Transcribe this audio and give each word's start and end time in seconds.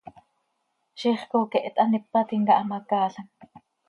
Ziix 1.01 1.21
coqueht 1.33 1.77
hanípatim 1.83 2.41
cah 2.47 2.59
hamacaalam. 2.61 3.27